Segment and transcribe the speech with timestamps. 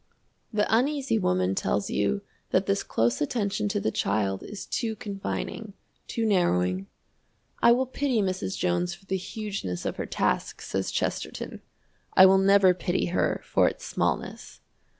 [0.51, 5.73] The Uneasy Woman tells you that this close attention to the child is too confining,
[6.07, 6.87] too narrowing.
[7.61, 8.57] "I will pity Mrs.
[8.57, 11.61] Jones for the hugeness of her task," says Chesterton;
[12.15, 14.61] "I will never pity her for its smallness."